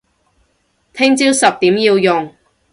[0.93, 2.33] 聽朝十點要用